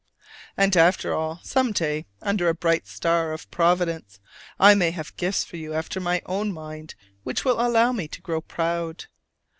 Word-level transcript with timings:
And 0.57 0.75
after 0.75 1.13
all, 1.13 1.39
some 1.43 1.73
day, 1.73 2.07
under 2.23 2.49
a 2.49 2.55
bright 2.55 2.87
star 2.87 3.33
of 3.33 3.51
Providence, 3.51 4.19
I 4.59 4.73
may 4.73 4.89
have 4.89 5.15
gifts 5.15 5.43
for 5.43 5.57
you 5.57 5.75
after 5.75 5.99
my 5.99 6.23
own 6.25 6.51
mind 6.51 6.95
which 7.21 7.45
will 7.45 7.61
allow 7.61 7.91
me 7.91 8.07
to 8.07 8.21
grow 8.23 8.41
proud. 8.41 9.05